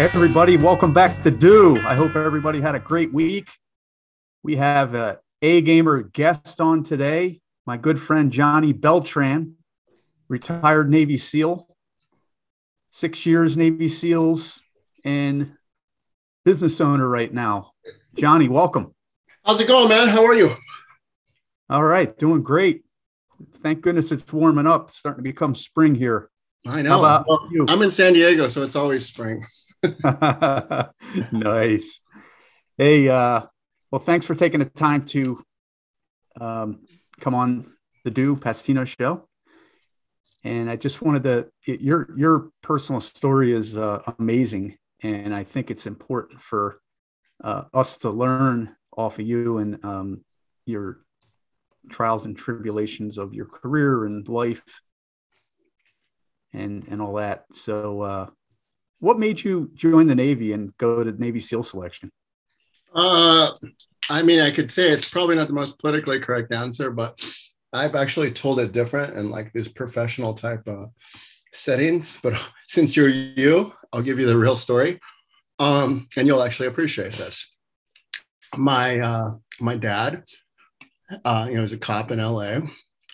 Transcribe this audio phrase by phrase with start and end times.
[0.00, 0.56] everybody.
[0.56, 1.76] Welcome back to Do.
[1.82, 3.48] I hope everybody had a great week.
[4.42, 9.54] We have a A gamer guest on today, my good friend Johnny Beltran,
[10.28, 11.68] retired Navy SEAL,
[12.90, 14.60] six years Navy SEALs,
[15.04, 15.52] and
[16.44, 17.70] business owner right now.
[18.16, 18.94] Johnny, welcome.
[19.44, 20.08] How's it going, man?
[20.08, 20.56] How are you?
[21.70, 22.82] All right, doing great.
[23.62, 26.30] Thank goodness it's warming up, it's starting to become spring here.
[26.66, 27.00] I know.
[27.00, 29.46] Well, I'm in San Diego, so it's always spring.
[31.32, 32.00] nice.
[32.76, 33.42] Hey, uh,
[33.90, 35.42] well, thanks for taking the time to
[36.40, 36.80] um,
[37.20, 37.66] come on
[38.04, 39.28] the Do Pastino show.
[40.42, 45.70] And I just wanted to your your personal story is uh, amazing, and I think
[45.70, 46.80] it's important for
[47.42, 50.24] uh, us to learn off of you and um,
[50.66, 50.98] your
[51.88, 54.62] trials and tribulations of your career and life
[56.52, 57.44] and and all that.
[57.52, 58.26] So uh,
[59.04, 62.10] what made you join the Navy and go to Navy SEAL selection?
[62.94, 63.50] Uh,
[64.08, 67.22] I mean, I could say it's probably not the most politically correct answer, but
[67.72, 70.88] I've actually told it different and like these professional type of
[71.52, 72.16] settings.
[72.22, 74.98] But since you're you, I'll give you the real story,
[75.58, 77.46] um, and you'll actually appreciate this.
[78.56, 80.24] My uh, my dad,
[81.24, 82.60] uh, you know, was a cop in LA,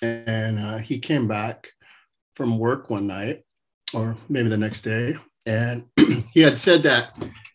[0.02, 1.72] and uh, he came back
[2.36, 3.42] from work one night,
[3.92, 5.84] or maybe the next day, and
[6.33, 7.12] he had said that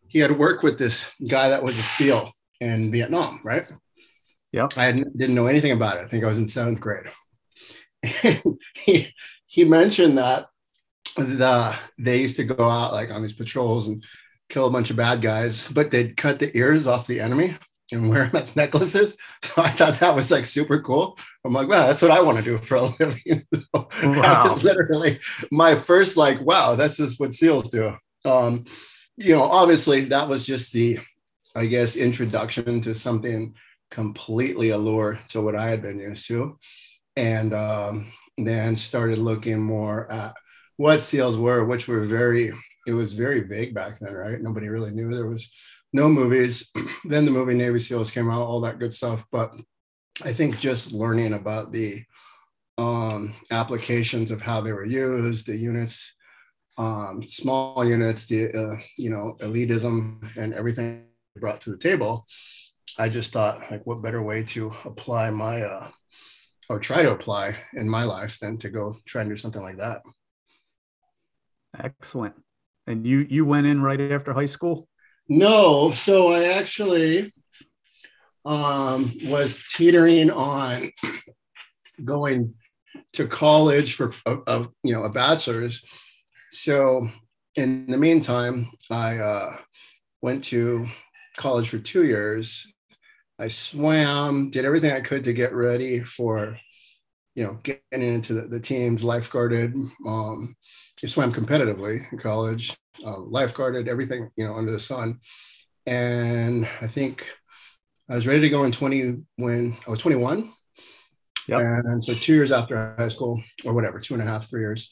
[0.08, 3.66] he had worked with this guy that was a SEAL in Vietnam, right?
[4.52, 4.67] Yeah.
[4.78, 6.03] I didn't know anything about it.
[6.03, 7.06] I think I was in seventh grade.
[8.23, 8.41] And
[8.73, 9.13] he
[9.47, 10.47] he mentioned that
[11.17, 14.03] the they used to go out like on these patrols and
[14.50, 17.58] kill a bunch of bad guys, but they'd cut the ears off the enemy
[17.91, 19.17] and wear them as necklaces.
[19.44, 21.17] So I thought that was like super cool.
[21.45, 23.44] I'm like, wow, that's what I want to do for a living.
[23.53, 24.44] so wow.
[24.44, 25.19] That was literally
[25.52, 27.95] my first like, wow, that's just what SEALs do.
[28.25, 28.66] Um,
[29.17, 31.00] you know, obviously that was just the,
[31.56, 33.53] I guess, introduction to something
[33.91, 36.57] completely allure to what I had been used to.
[37.16, 40.34] And um, then started looking more at
[40.78, 42.52] what SEALs were, which were very,
[42.88, 44.41] it was very vague back then, right?
[44.41, 45.50] Nobody really knew there was
[45.95, 46.69] no movies.
[47.06, 49.25] then the movie Navy SEALs came out, all that good stuff.
[49.31, 49.53] But
[50.23, 52.03] I think just learning about the
[52.78, 56.13] um, applications of how they were used, the units,
[56.78, 61.05] um, small units, the uh, you know elitism and everything
[61.38, 62.28] brought to the table.
[62.97, 65.88] I just thought, like, what better way to apply my uh,
[66.69, 69.78] or try to apply in my life than to go try and do something like
[69.78, 70.01] that.
[71.78, 72.35] Excellent.
[72.88, 74.88] And you you went in right after high school?
[75.28, 77.34] No, so I actually
[78.46, 80.91] um, was teetering on
[82.03, 82.53] going
[83.13, 85.84] to college for a, a, you know a bachelor's.
[86.52, 87.09] So
[87.56, 89.58] in the meantime, I uh,
[90.22, 90.88] went to
[91.38, 92.66] college for two years.
[93.40, 96.58] I swam, did everything I could to get ready for,
[97.34, 99.74] you know, getting into the, the teams, lifeguarded.
[100.06, 100.56] Um,
[100.97, 105.19] Swam competitively in college, uh, lifeguarded, everything, you know, under the sun.
[105.85, 107.29] And I think
[108.09, 110.51] I was ready to go in 20 when I was 21.
[111.47, 111.61] Yep.
[111.61, 114.89] And so two years after high school or whatever, two and a half, three years.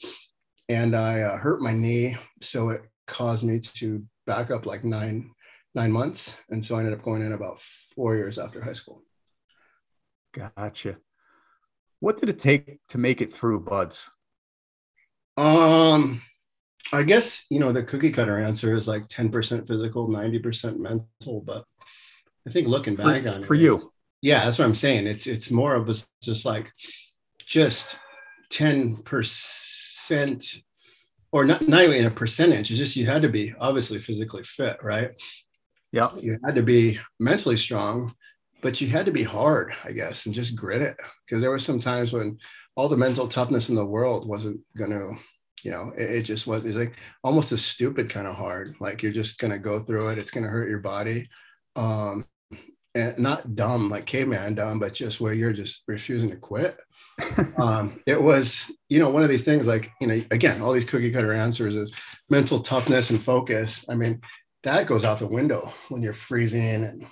[0.68, 2.16] And I uh, hurt my knee.
[2.42, 5.30] So it caused me to back up like nine,
[5.74, 6.34] nine months.
[6.50, 9.02] And so I ended up going in about four years after high school.
[10.32, 10.96] Gotcha.
[12.00, 14.10] What did it take to make it through BUD/S?
[15.36, 16.22] Um,
[16.92, 21.40] I guess you know the cookie cutter answer is like 10% physical, 90% mental.
[21.40, 21.64] But
[22.46, 23.92] I think looking back for, on it, for you,
[24.22, 25.06] yeah, that's what I'm saying.
[25.06, 26.70] It's it's more of a, just like
[27.46, 27.96] just
[28.50, 30.62] 10%
[31.32, 32.70] or not not even a percentage.
[32.70, 35.10] It's just you had to be obviously physically fit, right?
[35.90, 36.10] Yeah.
[36.18, 38.14] You had to be mentally strong,
[38.62, 40.96] but you had to be hard, I guess, and just grit it.
[41.24, 42.38] Because there were some times when
[42.76, 45.14] all the mental toughness in the world wasn't going to
[45.62, 48.76] you know it, it, just was it's like almost a stupid kind of hard.
[48.80, 51.28] Like you're just going to go through it it's going to hurt your body.
[51.76, 52.26] Um
[52.96, 56.78] and not dumb like caveman dumb but just where you're just refusing to quit.
[57.58, 60.84] Um it was you know one of these things like you know again all these
[60.84, 61.92] cookie cutter answers is
[62.28, 63.84] mental toughness and focus.
[63.88, 64.20] I mean
[64.64, 67.06] that goes out the window when you're freezing and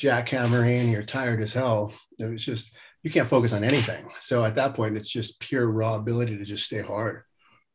[0.00, 1.92] jackhammering you're tired as hell.
[2.18, 5.70] It was just you can't focus on anything so at that point it's just pure
[5.70, 7.22] raw ability to just stay hard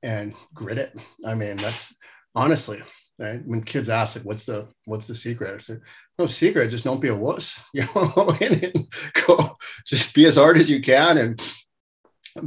[0.05, 0.95] and grit it.
[1.25, 1.93] I mean, that's
[2.35, 2.81] honestly,
[3.19, 3.41] right?
[3.45, 5.55] when kids ask like, what's the what's the secret?
[5.55, 5.77] I say,
[6.19, 7.59] no secret, just don't be a wuss.
[7.73, 8.87] You know, and
[9.27, 11.41] go just be as hard as you can and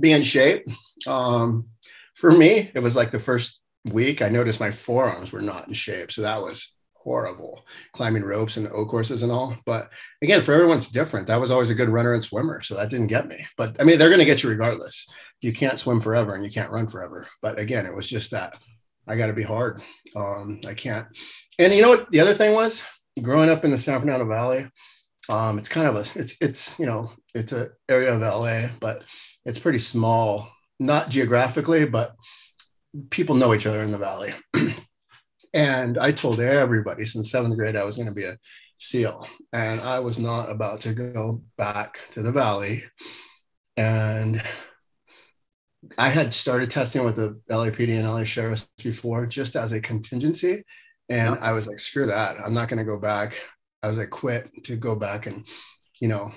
[0.00, 0.66] be in shape.
[1.06, 1.66] Um,
[2.14, 5.74] for me, it was like the first week, I noticed my forearms were not in
[5.74, 6.12] shape.
[6.12, 6.72] So that was
[7.08, 7.64] horrible
[7.94, 9.56] climbing ropes and O courses and all.
[9.64, 9.88] But
[10.22, 11.26] again, for everyone's different.
[11.26, 12.60] That was always a good runner and swimmer.
[12.62, 13.46] So that didn't get me.
[13.56, 15.06] But I mean, they're going to get you regardless.
[15.40, 17.26] You can't swim forever and you can't run forever.
[17.40, 18.58] But again, it was just that
[19.06, 19.81] I got to be hard.
[20.14, 21.06] Um, I can't.
[21.58, 22.10] And you know what?
[22.10, 22.82] The other thing was
[23.22, 24.69] growing up in the San Fernando Valley.
[25.31, 29.02] Um, it's kind of a, it's, it's, you know, it's an area of LA, but
[29.46, 32.14] it's pretty small, not geographically, but
[33.10, 34.34] people know each other in the valley.
[35.54, 38.36] and I told everybody since seventh grade I was going to be a
[38.78, 42.84] SEAL, and I was not about to go back to the valley.
[43.76, 44.42] And
[45.96, 50.64] I had started testing with the LAPD and LA Sheriffs before, just as a contingency.
[51.08, 52.36] And I was like, screw that.
[52.40, 53.34] I'm not going to go back.
[53.82, 55.46] I was like, quit to go back and,
[56.00, 56.30] you know,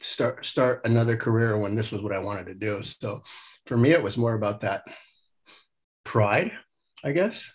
[0.00, 2.82] start start another career when this was what I wanted to do.
[2.82, 3.22] So
[3.66, 4.84] for me, it was more about that
[6.04, 6.52] pride,
[7.02, 7.50] I guess.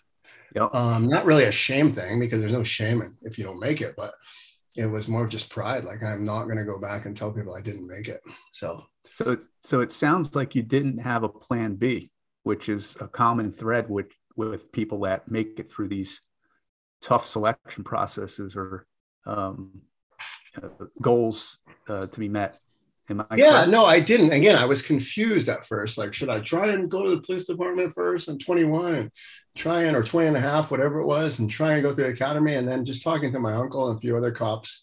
[0.54, 0.74] Yep.
[0.74, 3.94] Um, not really a shame thing because there's no shame if you don't make it,
[3.96, 4.14] but
[4.76, 5.84] it was more just pride.
[5.84, 8.22] Like I'm not going to go back and tell people I didn't make it.
[8.52, 8.84] So,
[9.14, 12.10] so, so it sounds like you didn't have a plan B,
[12.42, 14.06] which is a common thread with
[14.36, 16.20] with people that make it through these
[17.02, 18.86] tough selection processes or
[19.26, 19.82] um,
[20.56, 20.68] uh,
[21.00, 21.58] goals
[21.88, 22.58] uh, to be met.
[23.08, 23.70] Yeah, correct?
[23.70, 24.32] no, I didn't.
[24.32, 25.98] Again, I was confused at first.
[25.98, 28.28] Like, should I try and go to the police department first?
[28.28, 29.10] I'm 21 and
[29.56, 32.04] try and, or 20 and a half, whatever it was, and try and go through
[32.04, 32.54] the academy.
[32.54, 34.82] And then just talking to my uncle and a few other cops,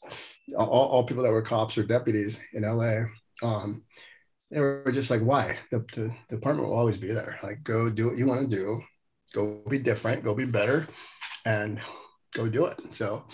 [0.58, 3.06] all, all people that were cops or deputies in LA.
[3.42, 3.84] Um,
[4.52, 5.58] they were just like, why?
[5.72, 7.40] The, the, the department will always be there.
[7.44, 8.82] Like, go do what you want to do,
[9.34, 10.88] go be different, go be better,
[11.46, 11.80] and
[12.34, 12.80] go do it.
[12.92, 13.26] So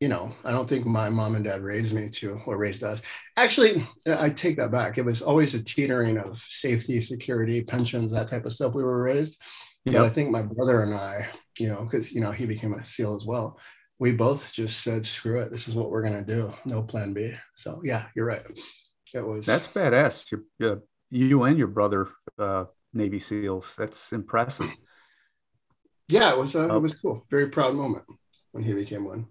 [0.00, 3.00] you know, I don't think my mom and dad raised me to or raised us.
[3.36, 4.98] Actually, I take that back.
[4.98, 9.02] It was always a teetering of safety, security, pensions, that type of stuff we were
[9.02, 9.40] raised.
[9.86, 9.94] Yep.
[9.94, 11.28] But I think my brother and I,
[11.58, 13.58] you know, because you know he became a SEAL as well.
[13.98, 16.52] We both just said, "Screw it, this is what we're gonna do.
[16.66, 18.44] No plan B." So yeah, you're right.
[19.14, 20.30] It was that's badass.
[20.58, 22.08] You, you and your brother,
[22.38, 23.72] uh, Navy SEALs.
[23.78, 24.70] That's impressive.
[26.08, 26.54] Yeah, it was.
[26.54, 27.24] Uh, it was cool.
[27.30, 28.04] Very proud moment
[28.52, 29.26] when he became one.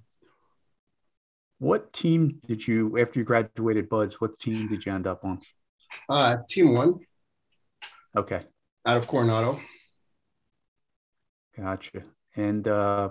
[1.60, 5.40] What team did you, after you graduated BUD/S, what team did you end up on?
[6.10, 7.00] Uh, team one.
[8.16, 8.42] Okay.
[8.86, 9.60] Out of Coronado.
[11.58, 12.04] Gotcha.
[12.36, 13.10] And uh,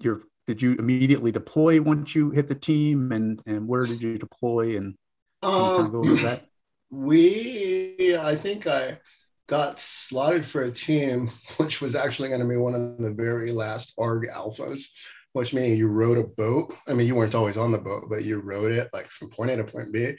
[0.00, 4.18] you're, did you immediately deploy once you hit the team, and and where did you
[4.18, 4.76] deploy?
[4.76, 4.94] And
[5.42, 6.44] um, kind of go over that.
[6.88, 9.00] We, I think I
[9.48, 13.50] got slotted for a team which was actually going to be one of the very
[13.50, 14.86] last ARG alphas
[15.36, 16.74] which meaning you rode a boat.
[16.86, 19.50] I mean, you weren't always on the boat, but you rode it like from point
[19.50, 20.14] A to point B.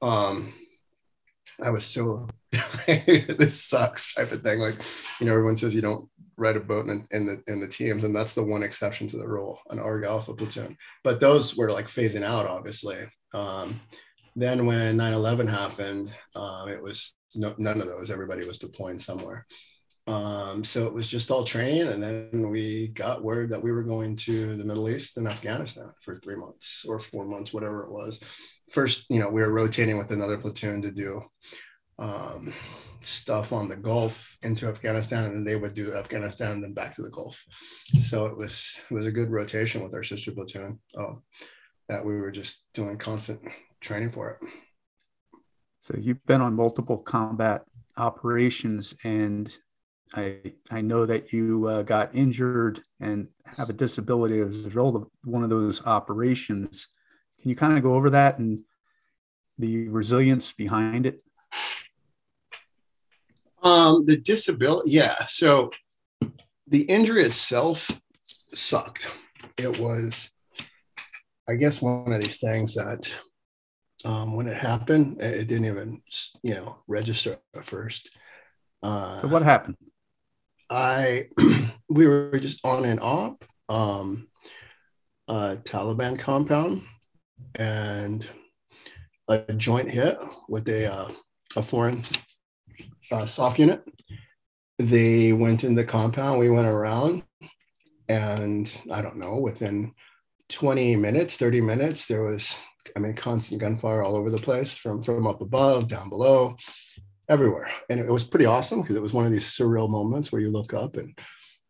[0.00, 0.54] Um,
[1.62, 2.26] I was so
[2.86, 4.58] this sucks type of thing.
[4.58, 4.76] Like,
[5.20, 6.08] you know, everyone says you don't
[6.38, 9.18] ride a boat in, in the in the teams, and that's the one exception to
[9.18, 10.78] the rule, an ARG Alpha platoon.
[11.04, 12.96] But those were like phasing out, obviously.
[13.34, 13.78] Um,
[14.36, 18.10] then when 9-11 happened, um, it was no, none of those.
[18.10, 19.46] Everybody was deploying somewhere.
[20.06, 21.88] Um, so it was just all training.
[21.88, 25.90] And then we got word that we were going to the Middle East and Afghanistan
[26.02, 28.20] for three months or four months, whatever it was.
[28.70, 31.22] First, you know, we were rotating with another platoon to do
[31.98, 32.52] um,
[33.00, 36.94] stuff on the Gulf into Afghanistan, and then they would do Afghanistan and then back
[36.96, 37.42] to the Gulf.
[38.02, 41.22] So it was it was a good rotation with our sister platoon um,
[41.88, 43.40] that we were just doing constant
[43.80, 44.48] training for it.
[45.80, 47.62] So you've been on multiple combat
[47.96, 49.56] operations and
[50.14, 54.96] I I know that you uh, got injured and have a disability as a result
[54.96, 56.88] of one of those operations.
[57.40, 58.60] Can you kind of go over that and
[59.58, 61.22] the resilience behind it?
[63.62, 65.24] Um, the disability, yeah.
[65.26, 65.70] So
[66.68, 67.90] the injury itself
[68.22, 69.06] sucked.
[69.56, 70.30] It was,
[71.48, 73.12] I guess, one of these things that
[74.04, 76.02] um, when it happened, it didn't even,
[76.42, 78.10] you know, register at first.
[78.82, 79.76] Uh, so what happened?
[80.70, 81.28] I
[81.88, 83.36] we were just on and off
[83.68, 84.28] um,
[85.28, 86.82] a Taliban compound
[87.54, 88.26] and
[89.28, 90.18] a joint hit
[90.48, 91.08] with a uh,
[91.56, 92.02] a foreign
[93.12, 93.82] uh, SOF unit.
[94.78, 96.38] They went in the compound.
[96.38, 97.22] We went around,
[98.08, 99.38] and I don't know.
[99.38, 99.92] Within
[100.50, 102.54] 20 minutes, 30 minutes, there was
[102.96, 106.56] I mean constant gunfire all over the place from from up above, down below
[107.28, 107.70] everywhere.
[107.90, 110.50] And it was pretty awesome because it was one of these surreal moments where you
[110.50, 111.16] look up and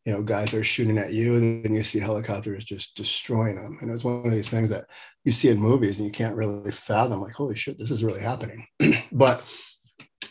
[0.05, 3.79] you know guys are shooting at you and then you see helicopters just destroying them.
[3.81, 4.85] And it was one of these things that
[5.25, 8.21] you see in movies and you can't really fathom like, holy shit, this is really
[8.21, 8.67] happening.
[9.13, 9.45] but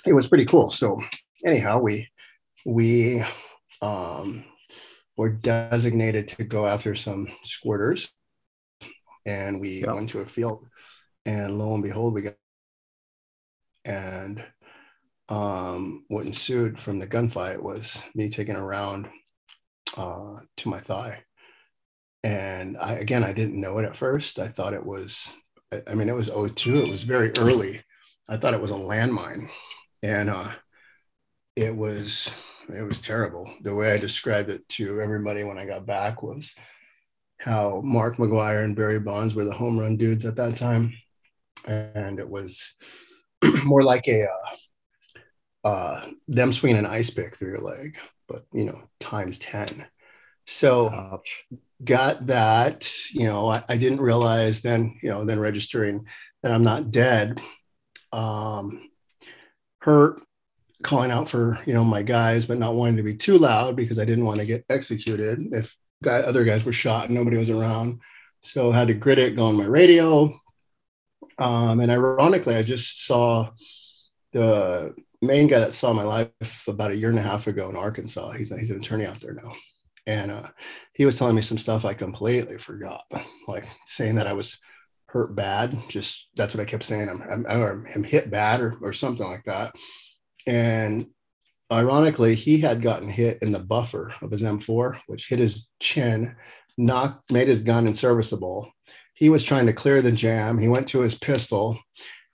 [0.06, 0.70] it was pretty cool.
[0.70, 1.00] So
[1.46, 2.08] anyhow, we
[2.66, 3.24] we
[3.82, 4.44] um,
[5.18, 8.10] were designated to go after some squirters.
[9.28, 9.96] And we yep.
[9.96, 10.68] went to a field,
[11.26, 12.36] and lo and behold, we got
[13.86, 14.44] and
[15.30, 19.08] um, what ensued from the gunfight was me taking a round
[19.98, 21.24] uh, to my thigh.
[22.24, 24.40] And I, again, I didn't know it at first.
[24.40, 25.32] I thought it was,
[25.88, 26.82] I mean, it was 02.
[26.82, 27.84] It was very early.
[28.28, 29.48] I thought it was a landmine.
[30.02, 30.50] And uh,
[31.56, 32.32] it was,
[32.74, 33.52] it was terrible.
[33.62, 36.54] The way I described it to everybody when I got back was
[37.40, 40.94] how Mark McGwire and Barry Bonds were the home run dudes at that time.
[41.68, 42.74] And it was
[43.64, 44.45] more like a, uh,
[45.66, 47.98] uh, them swinging an ice pick through your leg,
[48.30, 49.86] but you know, times 10.
[50.46, 51.46] So Ouch.
[51.84, 56.06] got that, you know, I, I, didn't realize then, you know, then registering
[56.44, 57.42] that I'm not dead.
[58.12, 58.92] Um,
[59.80, 60.22] her
[60.84, 63.98] calling out for, you know, my guys, but not wanting to be too loud because
[63.98, 67.50] I didn't want to get executed if guy, other guys were shot and nobody was
[67.50, 68.02] around.
[68.42, 70.40] So I had to grit it, go on my radio.
[71.40, 73.50] Um, and ironically, I just saw
[74.32, 77.76] the main guy that saw my life about a year and a half ago in
[77.76, 78.32] Arkansas.
[78.32, 79.54] He's, he's an attorney out there now.
[80.08, 80.48] And uh,
[80.94, 83.04] he was telling me some stuff I completely forgot,
[83.48, 84.60] like saying that I was
[85.08, 85.78] hurt bad.
[85.90, 87.10] Just that's what I kept saying.
[87.10, 89.74] I'm, I'm, I'm hit bad or, or something like that.
[90.46, 91.08] And
[91.72, 96.36] ironically, he had gotten hit in the buffer of his M4, which hit his chin,
[96.78, 98.72] knocked, made his gun inserviceable.
[99.16, 100.58] He was trying to clear the jam.
[100.58, 101.80] He went to his pistol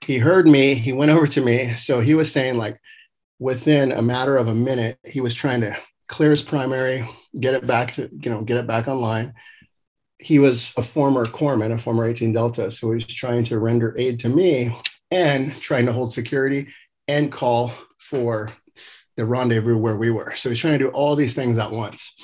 [0.04, 1.74] he heard me he went over to me.
[1.76, 2.80] So he was saying like
[3.38, 5.76] within a matter of a minute he was trying to
[6.08, 7.08] clear his primary
[7.40, 9.34] get it back to you know get it back online.
[10.18, 13.94] He was a former corpsman a former 18 delta so he was trying to render
[13.98, 14.76] aid to me
[15.10, 16.68] and trying to hold security
[17.08, 18.52] and call for
[19.16, 20.34] the rendezvous where we were.
[20.36, 22.14] So he's trying to do all these things at once.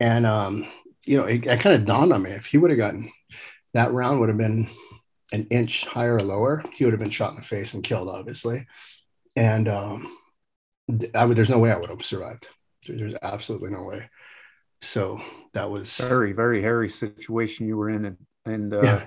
[0.00, 0.66] And um
[1.06, 3.10] you know it, it kind of dawned on me if he would have gotten
[3.74, 4.68] that round would have been
[5.32, 8.08] an inch higher or lower, he would have been shot in the face and killed,
[8.08, 8.66] obviously.
[9.36, 10.16] And um,
[11.14, 12.48] I would, there's no way I would have survived.
[12.86, 14.08] There's absolutely no way.
[14.80, 15.20] So
[15.52, 19.04] that was very, very hairy situation you were in, and and uh, yeah.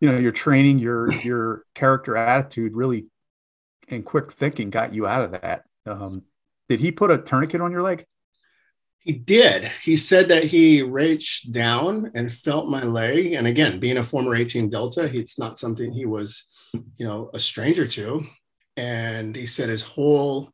[0.00, 3.06] you know your training, your your character attitude, really,
[3.88, 5.64] and quick thinking got you out of that.
[5.86, 6.22] Um,
[6.68, 8.06] did he put a tourniquet on your leg?
[9.04, 9.70] He did.
[9.82, 13.34] He said that he reached down and felt my leg.
[13.34, 17.38] And again, being a former 18 Delta, it's not something he was, you know, a
[17.38, 18.24] stranger to.
[18.78, 20.52] And he said his whole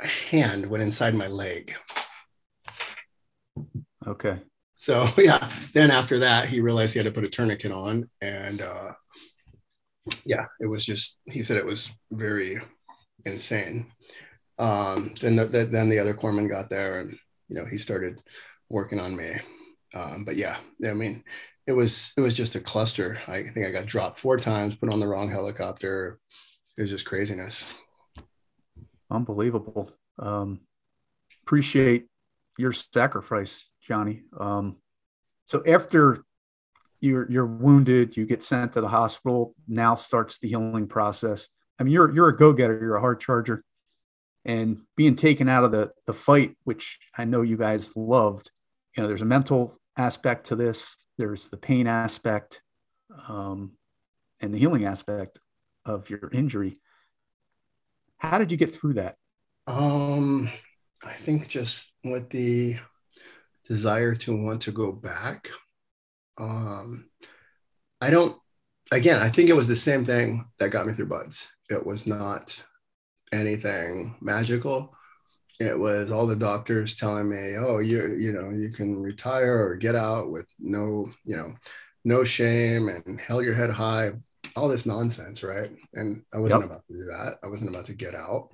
[0.00, 1.74] hand went inside my leg.
[4.06, 4.38] Okay.
[4.76, 8.62] So yeah, then after that, he realized he had to put a tourniquet on, and
[8.62, 8.92] uh,
[10.24, 11.18] yeah, it was just.
[11.24, 12.60] He said it was very
[13.24, 13.90] insane.
[14.58, 18.22] Um, then the, the, then the other corpsman got there, and you know he started
[18.68, 19.38] working on me.
[19.94, 21.24] Um, but yeah, I mean,
[21.66, 23.20] it was it was just a cluster.
[23.26, 26.18] I think I got dropped four times, put on the wrong helicopter.
[26.76, 27.64] It was just craziness.
[29.10, 29.90] Unbelievable.
[30.18, 30.60] Um,
[31.44, 32.06] appreciate
[32.58, 34.22] your sacrifice, Johnny.
[34.38, 34.76] Um,
[35.46, 36.24] so after
[37.00, 39.54] you're you're wounded, you get sent to the hospital.
[39.68, 41.48] Now starts the healing process.
[41.78, 42.78] I mean, you're you're a go getter.
[42.80, 43.62] You're a hard charger
[44.46, 48.50] and being taken out of the the fight, which I know you guys loved.
[48.96, 50.96] You know, there's a mental aspect to this.
[51.18, 52.62] There's the pain aspect,
[53.28, 53.72] um,
[54.40, 55.40] and the healing aspect
[55.84, 56.80] of your injury.
[58.18, 59.16] How did you get through that?
[59.66, 60.48] Um,
[61.04, 62.76] I think just with the
[63.66, 65.50] desire to want to go back.
[66.38, 67.10] Um,
[68.00, 68.38] I don't.
[68.92, 71.48] Again, I think it was the same thing that got me through BUD/S.
[71.68, 72.62] It was not
[73.32, 74.94] anything magical.
[75.58, 79.76] It was all the doctors telling me, "Oh, you you know you can retire or
[79.76, 81.54] get out with no you know
[82.04, 84.12] no shame and held your head high."
[84.54, 85.70] All this nonsense, right?
[85.94, 86.70] And I wasn't yep.
[86.70, 87.38] about to do that.
[87.42, 88.50] I wasn't about to get out.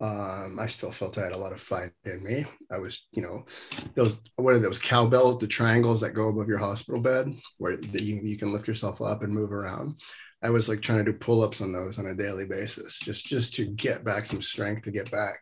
[0.00, 2.44] Um, I still felt I had a lot of fight in me.
[2.70, 3.46] I was, you know,
[3.94, 8.20] those what are those cowbells, the triangles that go above your hospital bed, where you,
[8.22, 9.96] you can lift yourself up and move around.
[10.42, 13.54] I was like trying to do pull-ups on those on a daily basis, just just
[13.54, 15.40] to get back some strength to get back.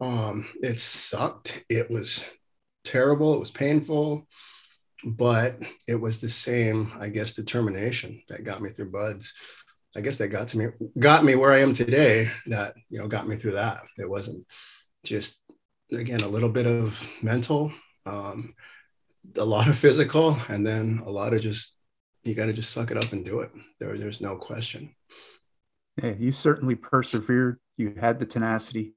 [0.00, 1.64] Um, it sucked.
[1.68, 2.24] It was
[2.84, 3.34] terrible.
[3.34, 4.26] It was painful,
[5.04, 9.32] but it was the same, I guess, determination that got me through BUD/S.
[9.94, 10.66] I guess that got to me,
[10.98, 12.30] got me where I am today.
[12.46, 13.82] That you know got me through that.
[13.98, 14.46] It wasn't
[15.04, 15.36] just
[15.92, 17.72] again a little bit of mental,
[18.06, 18.54] um,
[19.36, 21.71] a lot of physical, and then a lot of just
[22.24, 23.50] you got to just suck it up and do it.
[23.78, 24.94] There, there's no question.
[26.02, 27.58] Yeah, you certainly persevered.
[27.76, 28.94] You had the tenacity.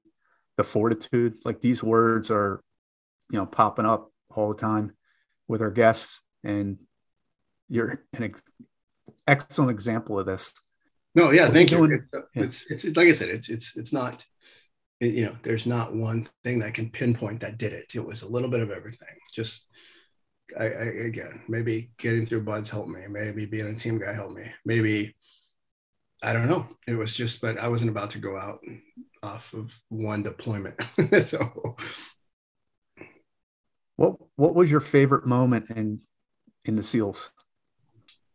[0.56, 1.34] the fortitude.
[1.44, 2.60] Like these words are,
[3.30, 4.92] you know, popping up all the time
[5.48, 6.78] with our guests, and
[7.68, 8.42] you're an ex-
[9.26, 10.52] excellent example of this.
[11.14, 11.84] No, yeah, thank you.
[11.84, 14.24] It's, uh, it's, it's, it's like I said, it's it's it's not
[15.00, 17.94] you know, there's not one thing that can pinpoint that did it.
[17.94, 19.08] It was a little bit of everything.
[19.34, 19.66] Just
[20.58, 23.02] I, I, again, maybe getting through BUD/S helped me.
[23.08, 24.50] Maybe being a team guy helped me.
[24.64, 25.14] Maybe
[26.22, 26.66] I don't know.
[26.86, 28.60] It was just, but I wasn't about to go out
[29.22, 30.80] off of one deployment.
[31.26, 31.76] so,
[33.96, 36.00] what what was your favorite moment in
[36.64, 37.30] in the SEALs?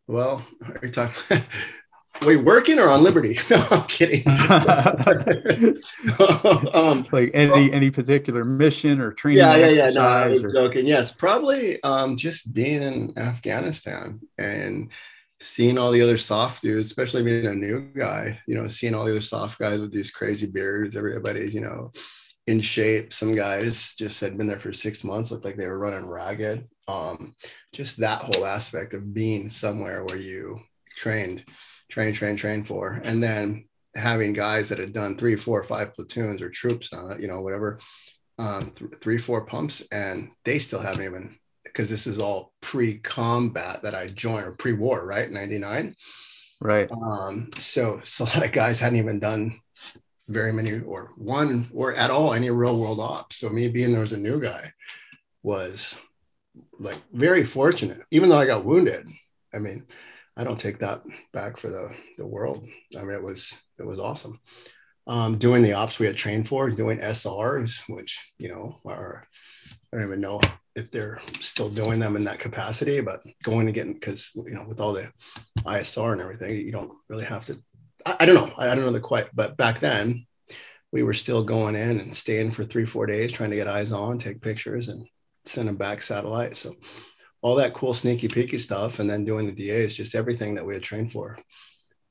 [0.08, 1.42] Well, are you talking?
[2.24, 3.40] Wait, working or on Liberty?
[3.50, 4.24] No, I'm kidding.
[6.74, 9.40] um, like any any particular mission or training?
[9.40, 9.90] Yeah, yeah, yeah.
[9.90, 10.52] No, I was or...
[10.52, 10.86] joking.
[10.86, 14.92] Yes, probably um, just being in Afghanistan and
[15.40, 18.40] seeing all the other SOF dudes, especially being a new guy.
[18.48, 20.96] You know, seeing all the other SOF guys with these crazy beards.
[20.96, 21.92] Everybody's you know
[22.48, 23.14] in shape.
[23.14, 26.68] Some guys just had been there for six months, looked like they were running ragged.
[26.88, 27.36] Um,
[27.74, 30.60] just that whole aspect of being somewhere where you
[30.98, 31.44] trained
[31.92, 33.02] train, train, train for.
[33.04, 37.22] And then having guys that had done three, four, five platoons or troops on it,
[37.22, 37.80] you know, whatever,
[38.40, 43.82] um, th- three, four pumps, and they still haven't even because this is all pre-combat
[43.84, 45.30] that I joined or pre-war, right?
[45.30, 45.96] 99.
[46.60, 46.90] Right.
[46.92, 49.60] Um, so, so a lot of guys hadn't even done
[50.28, 53.38] very many or one or at all any real world ops.
[53.38, 54.72] So me being there as a new guy
[55.44, 55.98] was
[56.80, 59.08] like very fortunate, even though I got wounded.
[59.54, 59.86] I mean,
[60.38, 62.68] I don't take that back for the, the world.
[62.98, 64.40] I mean, it was it was awesome.
[65.08, 69.28] Um, doing the ops we had trained for, doing SRs, which you know are
[69.92, 70.40] I don't even know
[70.76, 74.80] if they're still doing them in that capacity, but going get because you know with
[74.80, 75.12] all the
[75.60, 77.62] ISR and everything, you don't really have to.
[78.06, 78.54] I, I don't know.
[78.58, 80.26] I, I don't know the quite, but back then
[80.92, 83.92] we were still going in and staying for three four days, trying to get eyes
[83.92, 85.08] on, take pictures, and
[85.46, 86.58] send them back satellite.
[86.58, 86.76] So
[87.42, 90.66] all that cool sneaky peeky stuff and then doing the DA is just everything that
[90.66, 91.38] we had trained for.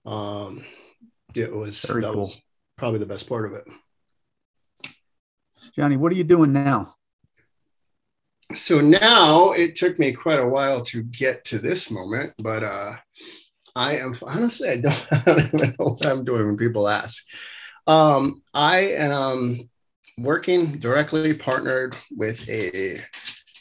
[0.04, 0.64] Um,
[1.34, 2.22] it was, Very that cool.
[2.22, 2.40] was
[2.76, 3.64] probably the best part of it.
[5.76, 6.96] Johnny, what are you doing now?
[8.54, 12.96] So now it took me quite a while to get to this moment, but uh,
[13.76, 17.24] I am honestly, I don't, I don't even know what I'm doing when people ask.
[17.86, 19.70] Um, I am
[20.18, 23.00] working directly partnered with a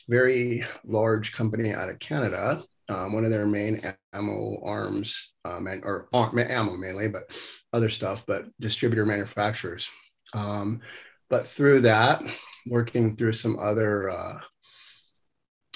[0.09, 2.63] very large company out of Canada.
[2.89, 3.81] Um, one of their main
[4.13, 7.31] ammo arms um, and or ammo mainly, but
[7.71, 9.87] other stuff, but distributor manufacturers.
[10.33, 10.81] Um,
[11.29, 12.23] but through that,
[12.65, 14.39] working through some other uh,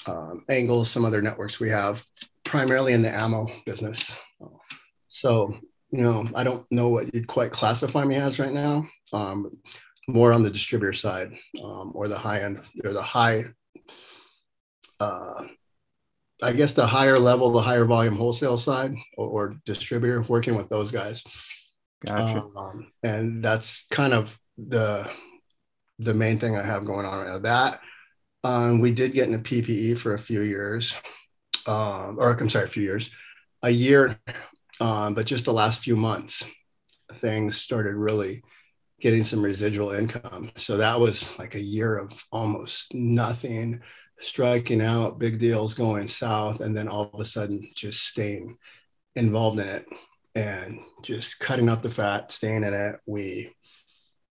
[0.06, 2.02] uh, angles, some other networks we have,
[2.44, 4.12] primarily in the ammo business.
[5.06, 5.56] So,
[5.92, 8.88] you know, I don't know what you'd quite classify me as right now.
[9.12, 9.56] Um,
[10.08, 13.44] more on the distributor side um, or the high end or the high
[15.04, 15.46] uh,
[16.42, 20.68] I guess the higher level, the higher volume wholesale side or, or distributor, working with
[20.68, 21.22] those guys.
[22.04, 22.42] Gotcha.
[22.56, 25.10] Um, and that's kind of the
[25.98, 27.38] the main thing I have going on right now.
[27.38, 27.80] That
[28.42, 30.94] um, we did get into PPE for a few years,
[31.66, 33.10] um, or I'm sorry, a few years,
[33.62, 34.18] a year,
[34.80, 36.44] um, but just the last few months,
[37.20, 38.42] things started really
[39.00, 40.50] getting some residual income.
[40.56, 43.80] So that was like a year of almost nothing
[44.20, 48.56] striking out, big deals going south, and then all of a sudden just staying
[49.16, 49.86] involved in it
[50.34, 52.96] and just cutting up the fat, staying in it.
[53.06, 53.52] We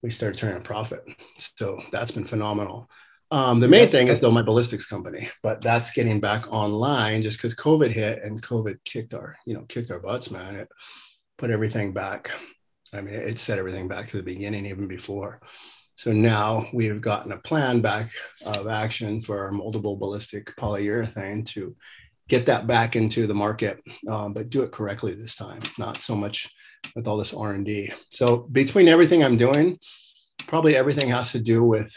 [0.01, 1.03] we started turning a profit.
[1.57, 2.89] So that's been phenomenal.
[3.31, 7.37] Um, the main thing is though my ballistics company, but that's getting back online just
[7.37, 10.55] because COVID hit and COVID kicked our, you know, kicked our butts, man.
[10.55, 10.67] It
[11.37, 12.29] put everything back.
[12.93, 15.41] I mean, it set everything back to the beginning even before.
[15.95, 18.11] So now we've gotten a plan back
[18.45, 21.75] of action for our moldable ballistic polyurethane to
[22.27, 23.79] get that back into the market,
[24.09, 26.49] um, but do it correctly this time, not so much
[26.95, 27.91] with all this R&D.
[28.11, 29.77] So between everything I'm doing,
[30.47, 31.95] probably everything has to do with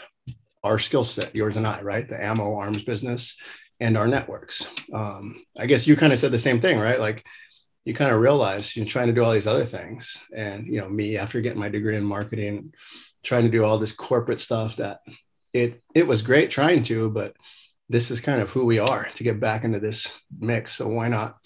[0.63, 2.09] our skill set, yours and I, right?
[2.09, 3.37] The ammo arms business
[3.81, 4.67] and our networks.
[4.93, 6.99] Um, I guess you kind of said the same thing, right?
[6.99, 7.25] Like
[7.85, 10.19] you kind of realize you're trying to do all these other things.
[10.35, 12.73] And, you know, me after getting my degree in marketing,
[13.27, 15.01] trying to do all this corporate stuff that
[15.53, 17.35] it it was great trying to, but
[17.89, 20.07] this is kind of who we are to get back into this
[20.39, 20.75] mix.
[20.75, 21.37] So why not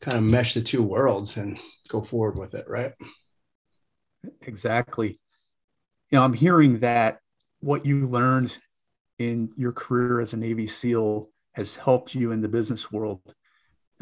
[0.00, 2.92] kind of mesh the two worlds and go forward with it, right?
[4.42, 5.20] Exactly.
[6.10, 7.18] You know, I'm hearing that
[7.60, 8.56] what you learned
[9.18, 13.20] in your career as a Navy SEAL has helped you in the business world.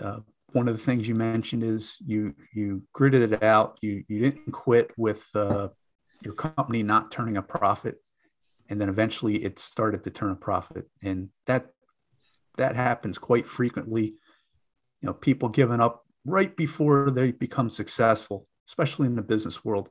[0.01, 0.21] Uh,
[0.53, 3.79] one of the things you mentioned is you you gritted it out.
[3.83, 5.69] You you didn't quit with uh,
[6.25, 7.97] your company not turning a profit
[8.69, 10.89] and then eventually it started to turn a profit.
[11.03, 11.67] And that
[12.57, 14.15] that happens quite frequently.
[15.01, 19.91] You know, people giving up right before they become successful, especially in the business world.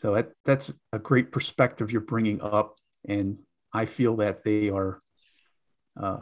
[0.00, 2.76] So that, that's a great perspective you're bringing up,
[3.06, 3.38] and
[3.72, 5.00] I feel that they are,
[6.00, 6.18] uh,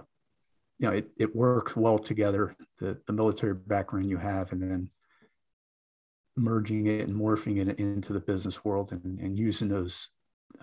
[0.78, 2.54] you know, it, it works well together.
[2.78, 4.90] The the military background you have, and then
[6.40, 10.09] merging it and morphing it into the business world, and, and using those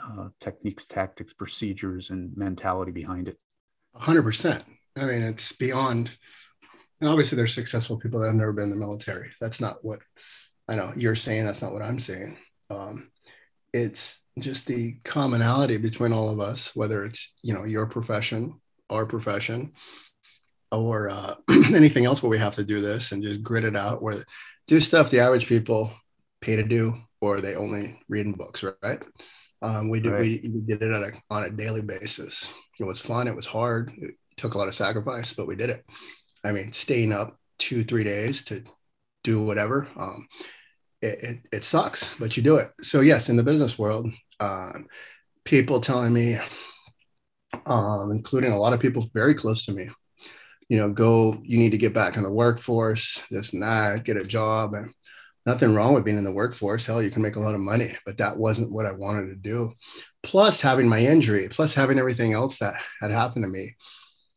[0.01, 3.37] uh, techniques, tactics, procedures, and mentality behind it.
[3.95, 4.63] hundred percent.
[4.97, 6.11] I mean, it's beyond.
[6.99, 9.29] And obviously, there's successful people that have never been in the military.
[9.39, 9.99] That's not what
[10.67, 11.45] I know you're saying.
[11.45, 12.37] That's not what I'm saying.
[12.69, 13.11] Um,
[13.73, 18.59] it's just the commonality between all of us, whether it's you know your profession,
[18.89, 19.73] our profession,
[20.71, 21.35] or uh,
[21.73, 24.01] anything else where we have to do this and just grit it out.
[24.01, 24.25] Where
[24.67, 25.91] do stuff the average people
[26.41, 29.01] pay to do, or they only read in books, right?
[29.61, 30.21] Um, we did right.
[30.21, 32.45] we, we, did it on a, on a daily basis.
[32.79, 33.27] It was fun.
[33.27, 33.91] It was hard.
[33.97, 35.83] It took a lot of sacrifice, but we did it.
[36.43, 38.63] I mean, staying up two three days to
[39.23, 39.87] do whatever.
[39.97, 40.27] Um,
[41.01, 42.71] it, it, it, sucks, but you do it.
[42.81, 44.87] So yes, in the business world, um,
[45.43, 46.39] people telling me,
[47.65, 49.89] um, including a lot of people very close to me,
[50.69, 54.17] you know, go, you need to get back in the workforce, this and that, get
[54.17, 54.73] a job.
[54.73, 54.93] And
[55.45, 56.85] nothing wrong with being in the workforce.
[56.85, 59.35] Hell, you can make a lot of money, but that wasn't what I wanted to
[59.35, 59.73] do.
[60.23, 63.75] Plus, having my injury, plus having everything else that had happened to me,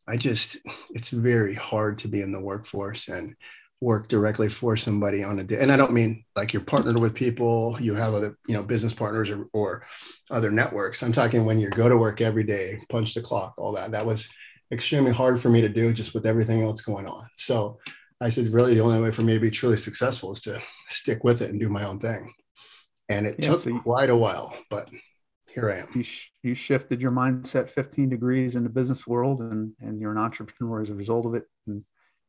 [0.07, 0.57] I just,
[0.91, 3.35] it's very hard to be in the workforce and
[3.81, 5.59] work directly for somebody on a day.
[5.59, 8.93] And I don't mean like you're partnered with people, you have other, you know, business
[8.93, 9.83] partners or, or
[10.29, 11.01] other networks.
[11.01, 13.91] I'm talking when you go to work every day, punch the clock, all that.
[13.91, 14.29] That was
[14.71, 17.27] extremely hard for me to do just with everything else going on.
[17.37, 17.79] So
[18.21, 21.23] I said, really, the only way for me to be truly successful is to stick
[21.23, 22.33] with it and do my own thing.
[23.09, 24.89] And it yeah, took so you, quite a while, but
[25.47, 25.89] here I am.
[25.93, 30.11] You, sh- you shifted your mindset 15 degrees in the business world, and and you're
[30.11, 31.43] an entrepreneur as a result of it.
[31.67, 31.83] And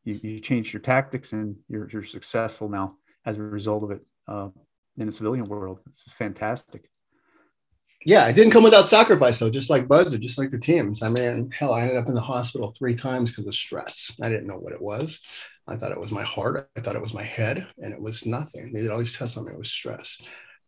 [0.04, 4.00] you, you changed your tactics, and you're you're successful now as a result of it
[4.26, 4.48] uh,
[4.96, 5.78] in the civilian world.
[5.86, 6.90] It's fantastic.
[8.04, 9.50] Yeah, it didn't come without sacrifice though.
[9.50, 11.02] Just like BUD/S, or just like the teams.
[11.02, 14.10] I mean, hell, I ended up in the hospital three times because of stress.
[14.20, 15.20] I didn't know what it was.
[15.68, 16.68] I thought it was my heart.
[16.76, 18.72] I thought it was my head, and it was nothing.
[18.72, 19.52] They did all these tests on me.
[19.52, 20.20] It was stress.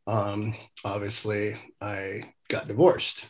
[0.06, 3.26] Um, obviously, I got divorced.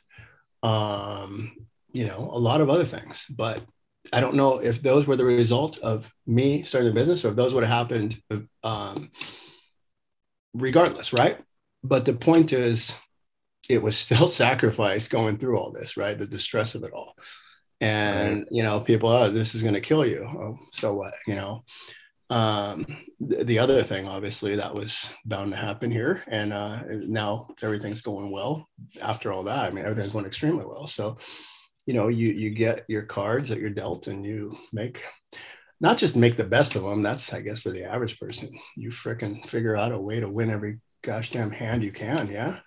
[0.62, 1.53] Um,
[1.93, 3.62] you know, a lot of other things, but
[4.12, 7.37] I don't know if those were the result of me starting the business or if
[7.37, 8.21] those would have happened
[8.62, 9.11] um,
[10.53, 11.38] regardless, right?
[11.83, 12.95] But the point is,
[13.68, 16.18] it was still sacrificed going through all this, right?
[16.18, 17.16] The distress of it all.
[17.81, 18.48] And right.
[18.50, 20.24] you know people oh this is going to kill you.
[20.24, 21.64] Oh, so what you know?
[22.31, 22.87] Um
[23.29, 28.00] th- the other thing obviously that was bound to happen here and uh now everything's
[28.00, 28.68] going well.
[29.03, 30.87] After all that i mean everything's going extremely well.
[30.87, 31.18] So
[31.85, 35.03] you know you you get your cards that you're dealt and you make
[35.81, 38.57] not just make the best of them that's i guess for the average person.
[38.77, 42.61] You fricking figure out a way to win every gosh damn hand you can yeah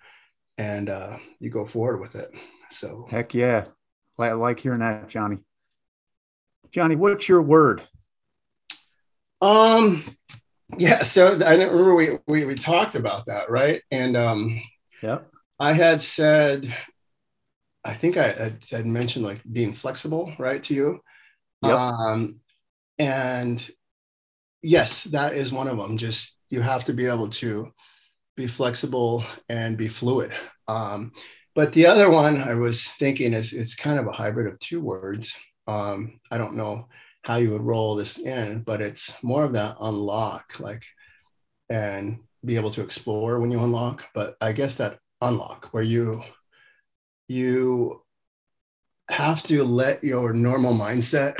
[0.58, 2.30] and uh you go forward with it
[2.70, 3.64] so heck yeah
[4.26, 5.38] I like hearing that, Johnny.
[6.72, 7.82] Johnny, what's your word?
[9.40, 10.04] Um,
[10.76, 11.04] yeah.
[11.04, 13.82] So I didn't remember we, we we talked about that, right?
[13.90, 14.60] And um,
[15.02, 15.20] yeah,
[15.58, 16.74] I had said,
[17.84, 18.28] I think I
[18.70, 21.00] had, mentioned like being flexible, right, to you.
[21.62, 21.74] Yep.
[21.74, 22.40] Um,
[22.98, 23.70] and
[24.62, 25.96] yes, that is one of them.
[25.96, 27.72] Just you have to be able to
[28.38, 30.32] be flexible and be fluid.
[30.68, 31.12] Um,
[31.56, 34.80] but the other one I was thinking is it's kind of a hybrid of two
[34.80, 35.34] words.
[35.66, 36.86] Um, I don't know
[37.22, 40.84] how you would roll this in, but it's more of that unlock, like,
[41.68, 44.04] and be able to explore when you unlock.
[44.14, 46.22] But I guess that unlock where you
[47.26, 48.02] you
[49.10, 51.34] have to let your normal mindset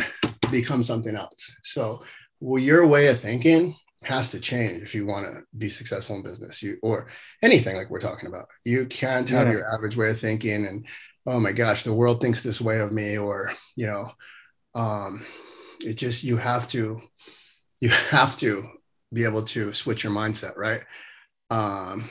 [0.50, 1.52] become something else.
[1.62, 2.02] So,
[2.40, 6.22] well, your way of thinking has to change if you want to be successful in
[6.22, 6.62] business.
[6.62, 7.08] You or
[7.42, 8.48] anything like we're talking about.
[8.64, 9.54] You can't have yeah.
[9.54, 10.86] your average way of thinking and
[11.26, 14.10] oh my gosh the world thinks this way of me or you know
[14.74, 15.26] um
[15.84, 17.00] it just you have to
[17.80, 18.68] you have to
[19.12, 20.82] be able to switch your mindset right?
[21.50, 22.08] Um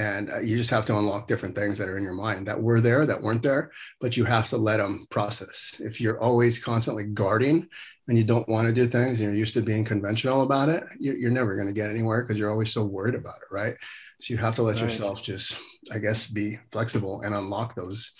[0.00, 2.60] and uh, you just have to unlock different things that are in your mind that
[2.60, 6.58] were there that weren't there but you have to let them process if you're always
[6.58, 7.68] constantly guarding
[8.10, 10.82] and you don't want to do things and you're used to being conventional about it,
[10.98, 13.76] you're never going to get anywhere because you're always so worried about it, right?
[14.20, 14.82] So you have to let right.
[14.82, 15.56] yourself just,
[15.92, 18.10] I guess, be flexible and unlock those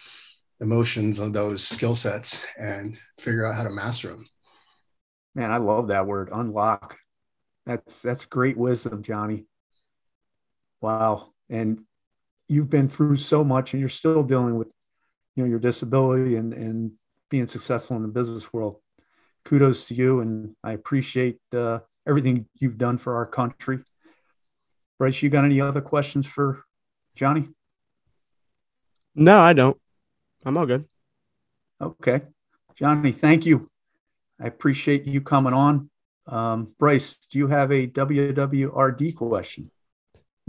[0.61, 4.25] emotions and those skill sets and figure out how to master them.
[5.35, 6.97] Man, I love that word, unlock.
[7.67, 9.47] That's that's great wisdom, Johnny.
[10.81, 11.33] Wow.
[11.51, 11.83] And
[12.49, 14.69] you've been through so much and you're still dealing with
[15.37, 16.93] you know your disability and and
[17.29, 18.77] being successful in the business world.
[19.45, 23.81] Kudos to you, and I appreciate uh, everything you've done for our country.
[24.99, 26.63] Bryce, you got any other questions for
[27.15, 27.49] Johnny?
[29.15, 29.81] No, I don't.
[30.45, 30.85] I'm all good.
[31.81, 32.23] Okay.
[32.75, 33.67] Johnny, thank you.
[34.39, 35.91] I appreciate you coming on.
[36.27, 39.71] Um, Bryce, do you have a WWRD question?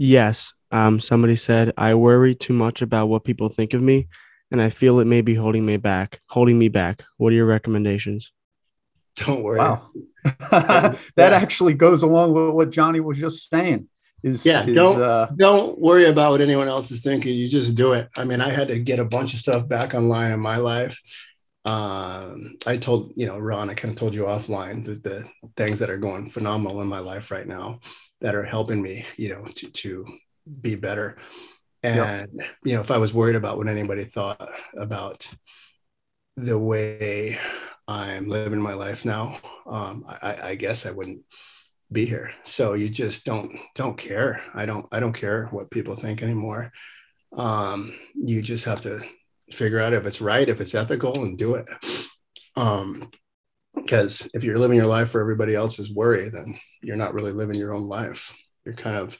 [0.02, 0.52] Yes.
[0.72, 4.08] Um, somebody said, I worry too much about what people think of me,
[4.50, 7.04] and I feel it may be holding me back, holding me back.
[7.18, 8.32] What are your recommendations?
[9.14, 9.60] Don't worry.
[9.60, 9.90] Wow.
[10.50, 11.30] that yeah.
[11.30, 13.88] actually goes along with what Johnny was just saying.
[14.24, 17.34] Is, yeah, is, don't uh, don't worry about what anyone else is thinking.
[17.34, 18.08] You just do it.
[18.16, 21.00] I mean, I had to get a bunch of stuff back online in my life.
[21.64, 25.78] Um, I told you know Ron, I kind of told you offline that the things
[25.78, 27.80] that are going phenomenal in my life right now
[28.22, 30.06] that are helping me, you know, to to
[30.60, 31.18] be better.
[31.82, 32.48] And yep.
[32.64, 35.28] you know, if I was worried about what anybody thought about
[36.36, 37.38] the way
[37.86, 41.24] I'm living my life now, um, I, I guess I wouldn't
[41.90, 42.32] be here.
[42.44, 44.42] So you just don't don't care.
[44.54, 46.72] I don't I don't care what people think anymore.
[47.36, 49.02] Um, you just have to
[49.50, 51.66] figure out if it's right, if it's ethical, and do it.
[52.56, 53.10] Um,
[53.74, 57.56] because if you're living your life for everybody else's worry, then you're not really living
[57.56, 58.34] your own life.
[58.64, 59.16] You're kind of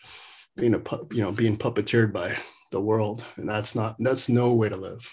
[0.57, 2.37] being a you know being puppeteered by
[2.70, 5.09] the world, and that's not that's no way to live.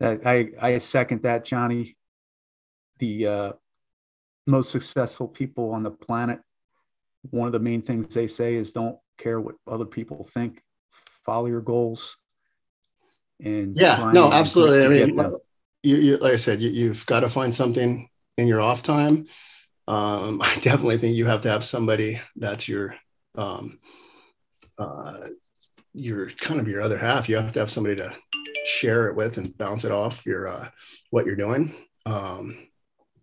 [0.00, 1.96] I I second that, Johnny.
[2.98, 3.52] The uh,
[4.46, 6.40] most successful people on the planet,
[7.30, 10.62] one of the main things they say is don't care what other people think,
[11.24, 12.16] follow your goals.
[13.40, 14.84] And yeah, no, absolutely.
[14.84, 15.36] I mean,
[15.84, 19.26] you, you, like I said, you, you've got to find something in your off time.
[19.88, 22.94] Um, I definitely think you have to have somebody that's your,
[23.34, 23.80] um,
[24.78, 25.28] uh,
[25.94, 27.28] your kind of your other half.
[27.28, 28.14] You have to have somebody to
[28.66, 30.68] share it with and bounce it off your, uh,
[31.10, 31.74] what you're doing.
[32.06, 32.68] Um,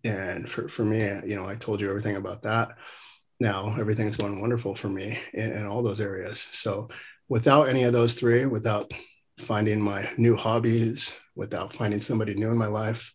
[0.04, 2.70] and for, for me, you know, I told you everything about that.
[3.38, 6.46] Now everything's going wonderful for me in, in all those areas.
[6.52, 6.88] So
[7.28, 8.92] without any of those three, without
[9.40, 13.12] finding my new hobbies, without finding somebody new in my life,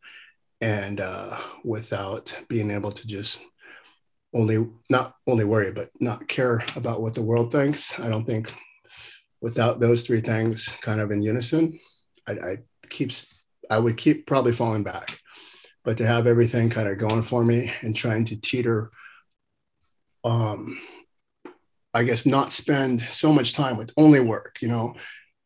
[0.61, 3.39] and uh, without being able to just
[4.33, 8.53] only not only worry but not care about what the world thinks i don't think
[9.41, 11.77] without those three things kind of in unison
[12.27, 12.57] i, I
[12.89, 13.27] keeps
[13.69, 15.17] i would keep probably falling back.
[15.83, 18.91] But to have everything kind of going for me and trying to teeter
[20.23, 20.79] um
[21.93, 24.93] i guess not spend so much time with only work you know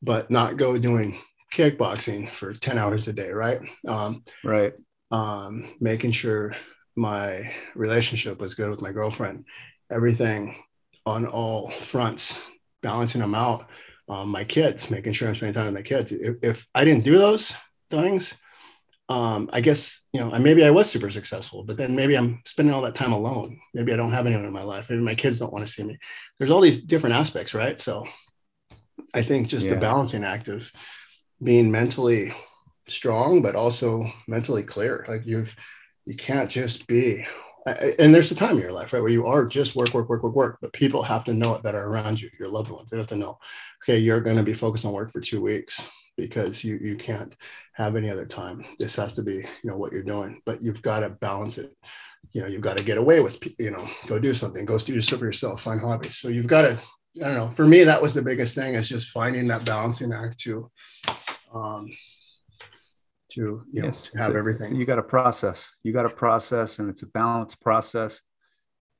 [0.02, 1.18] but not go doing
[1.54, 3.62] kickboxing for 10 hours a day right?
[3.88, 4.74] Um right
[5.12, 6.56] um making sure
[6.96, 9.46] my relationship was good with my girlfriend
[9.92, 10.56] everything
[11.06, 12.38] on all fronts
[12.82, 13.68] balancing them out
[14.08, 17.04] um, my kids making sure i'm spending time with my kids if, if i didn't
[17.04, 17.54] do those
[17.90, 18.36] things
[19.08, 22.74] um, I guess, you know, maybe I was super successful, but then maybe I'm spending
[22.74, 23.60] all that time alone.
[23.74, 24.90] Maybe I don't have anyone in my life.
[24.90, 26.00] Maybe my kids don't want to see me.
[26.40, 27.80] There's all these different aspects, right?
[27.80, 28.08] So
[29.14, 29.76] I think just yeah.
[29.76, 30.64] the balancing act of
[31.42, 32.34] being mentally
[32.88, 35.06] strong, but also mentally clear.
[35.08, 35.56] Like you've,
[36.06, 37.26] you can't just be,
[37.66, 40.22] and there's a time in your life, right, where you are just work, work, work,
[40.22, 42.90] work, work, but people have to know it that are around you, your loved ones.
[42.90, 43.40] They have to know,
[43.84, 45.84] okay, you're going to be focused on work for two weeks
[46.16, 47.36] because you you can't
[47.74, 48.64] have any other time.
[48.80, 51.76] This has to be, you know, what you're doing, but you've got to balance it.
[52.32, 55.02] You know, you've got to get away with, you know, go do something, go do
[55.02, 56.18] stuff for yourself, find hobbies.
[56.18, 56.80] So you've got to,
[57.24, 57.50] I don't know.
[57.50, 60.70] For me, that was the biggest thing is just finding that balancing act to,
[61.54, 61.90] um,
[63.36, 64.10] to you know, yes.
[64.10, 64.72] to have so, everything.
[64.72, 65.72] So you got to process.
[65.84, 68.22] You got to process, and it's a balanced process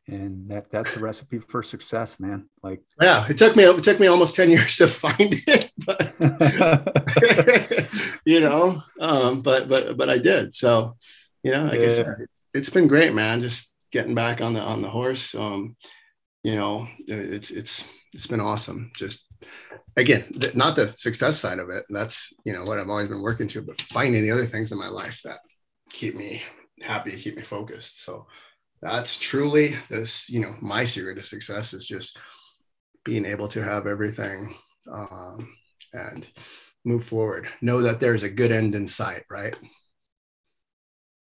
[0.08, 4.00] and that that's a recipe for success man like yeah it took me it took
[4.00, 6.14] me almost 10 years to find it but
[8.26, 10.96] you know um but but but i did so
[11.44, 11.88] you know like yeah.
[11.88, 15.34] i said it's, it's been great man just getting back on the on the horse
[15.36, 15.76] um
[16.44, 19.26] you know it's it's it's been awesome just
[19.98, 23.48] again not the success side of it that's you know what i've always been working
[23.48, 25.40] to but finding the other things in my life that
[25.92, 26.42] keep me
[26.82, 28.04] happy keep me focused.
[28.04, 28.28] So
[28.82, 32.18] that's truly this you know my secret of success is just
[33.04, 34.56] being able to have everything
[34.92, 35.56] um,
[35.94, 36.28] and
[36.84, 37.48] move forward.
[37.62, 39.56] Know that there's a good end in sight right?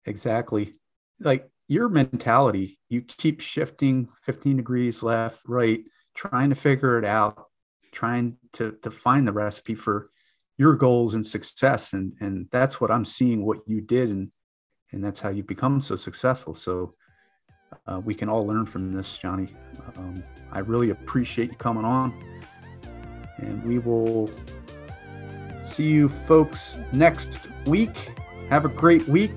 [0.05, 0.73] Exactly.
[1.19, 5.81] Like your mentality you keep shifting 15 degrees left right
[6.13, 7.45] trying to figure it out
[7.95, 10.09] trying to to find the recipe for
[10.57, 14.31] your goals and success and and that's what i'm seeing what you did and
[14.91, 16.93] and that's how you become so successful so
[17.87, 19.53] uh, we can all learn from this, Johnny.
[19.97, 22.13] Um, I really appreciate you coming on,
[23.39, 24.31] and we will
[25.65, 28.11] See you folks next week.
[28.49, 29.33] Have a great week.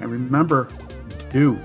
[0.00, 0.68] And remember,
[1.30, 1.58] do